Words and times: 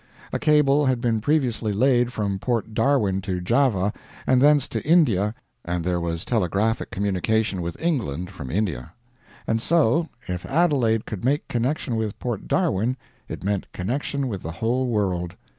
A 0.33 0.39
cable 0.39 0.87
had 0.87 0.99
been 0.99 1.21
previously 1.21 1.71
laid 1.71 2.11
from 2.11 2.39
Port 2.39 2.73
Darwin 2.73 3.21
to 3.21 3.39
Java 3.39 3.93
and 4.25 4.41
thence 4.41 4.67
to 4.69 4.83
India, 4.83 5.35
and 5.63 5.83
there 5.83 5.99
was 6.01 6.25
telegraphic 6.25 6.89
communication 6.89 7.61
with 7.61 7.79
England 7.79 8.31
from 8.31 8.49
India. 8.49 8.93
And 9.45 9.61
so, 9.61 10.09
if 10.27 10.43
Adelaide 10.47 11.05
could 11.05 11.23
make 11.23 11.47
connection 11.47 11.97
with 11.97 12.17
Port 12.17 12.47
Darwin 12.47 12.97
it 13.29 13.43
meant 13.43 13.71
connection 13.73 14.27
with 14.27 14.41
the 14.41 14.53
whole 14.53 14.87
world. 14.87 15.35